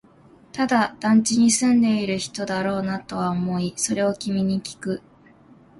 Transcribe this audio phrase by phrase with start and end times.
[0.51, 5.03] ただ、団地に住んでいる人だろうなとは思い、それを君にきく